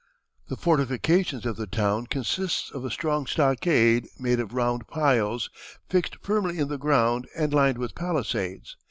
[0.49, 5.51] The fortifications of the town consist of a strong stockade, made of round piles,
[5.89, 8.77] fixed firmly in the ground, and lined with palisades.